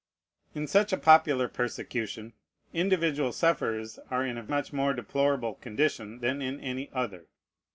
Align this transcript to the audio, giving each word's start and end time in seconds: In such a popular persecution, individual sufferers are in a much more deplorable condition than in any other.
In 0.55 0.65
such 0.65 0.91
a 0.91 0.97
popular 0.97 1.47
persecution, 1.47 2.33
individual 2.73 3.31
sufferers 3.31 3.99
are 4.09 4.25
in 4.25 4.35
a 4.35 4.41
much 4.41 4.73
more 4.73 4.95
deplorable 4.95 5.53
condition 5.53 6.21
than 6.21 6.41
in 6.41 6.59
any 6.59 6.89
other. 6.91 7.27